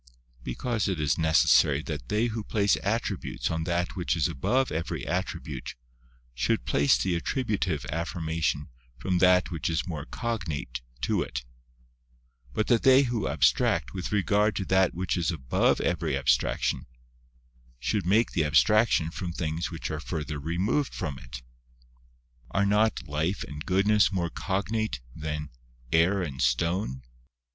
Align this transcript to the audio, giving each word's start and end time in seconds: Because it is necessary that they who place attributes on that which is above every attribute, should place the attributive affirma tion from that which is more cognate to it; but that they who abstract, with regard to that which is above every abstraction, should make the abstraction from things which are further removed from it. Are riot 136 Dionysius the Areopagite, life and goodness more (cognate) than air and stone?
Because 0.41 0.87
it 0.87 0.99
is 0.99 1.19
necessary 1.19 1.83
that 1.83 2.09
they 2.09 2.25
who 2.25 2.43
place 2.43 2.75
attributes 2.81 3.51
on 3.51 3.65
that 3.65 3.95
which 3.95 4.15
is 4.15 4.27
above 4.27 4.71
every 4.71 5.05
attribute, 5.05 5.75
should 6.33 6.65
place 6.65 6.97
the 6.97 7.13
attributive 7.13 7.83
affirma 7.83 8.41
tion 8.43 8.69
from 8.97 9.19
that 9.19 9.51
which 9.51 9.69
is 9.69 9.85
more 9.85 10.05
cognate 10.05 10.81
to 11.01 11.21
it; 11.21 11.45
but 12.51 12.65
that 12.65 12.81
they 12.81 13.03
who 13.03 13.27
abstract, 13.27 13.93
with 13.93 14.11
regard 14.11 14.55
to 14.55 14.65
that 14.65 14.95
which 14.95 15.15
is 15.15 15.29
above 15.29 15.79
every 15.79 16.17
abstraction, 16.17 16.87
should 17.77 18.07
make 18.07 18.31
the 18.31 18.43
abstraction 18.43 19.11
from 19.11 19.31
things 19.31 19.69
which 19.69 19.91
are 19.91 19.99
further 19.99 20.39
removed 20.39 20.95
from 20.95 21.19
it. 21.19 21.43
Are 22.49 22.65
riot 22.65 23.03
136 23.05 23.05
Dionysius 23.05 23.05
the 23.05 23.11
Areopagite, 23.35 23.39
life 23.39 23.43
and 23.43 23.65
goodness 23.67 24.11
more 24.11 24.29
(cognate) 24.31 24.99
than 25.15 25.49
air 25.93 26.23
and 26.23 26.41
stone? 26.41 27.03